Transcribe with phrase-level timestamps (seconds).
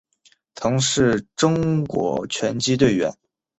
[0.55, 3.13] 曾是中国拳击队员。